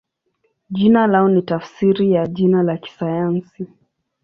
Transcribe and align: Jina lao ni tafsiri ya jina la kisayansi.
Jina 0.69 1.07
lao 1.07 1.29
ni 1.29 1.41
tafsiri 1.41 2.11
ya 2.11 2.27
jina 2.27 2.63
la 2.63 2.77
kisayansi. 2.77 3.67